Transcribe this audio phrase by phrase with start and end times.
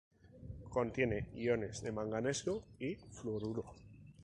[0.69, 3.65] Contiene iones de manganeso y fluoruro.